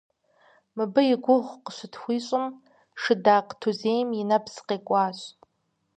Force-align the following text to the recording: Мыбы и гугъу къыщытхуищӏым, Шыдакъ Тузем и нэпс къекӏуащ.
Мыбы 0.75 1.01
и 1.13 1.15
гугъу 1.23 1.61
къыщытхуищӏым, 1.65 2.47
Шыдакъ 3.01 3.51
Тузем 3.61 4.07
и 4.19 4.23
нэпс 4.29 4.55
къекӏуащ. 4.67 5.19